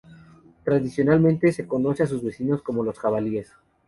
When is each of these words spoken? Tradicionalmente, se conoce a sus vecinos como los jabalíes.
Tradicionalmente, 0.63 1.51
se 1.51 1.67
conoce 1.67 2.01
a 2.01 2.07
sus 2.07 2.23
vecinos 2.23 2.63
como 2.63 2.83
los 2.83 2.97
jabalíes. 2.97 3.53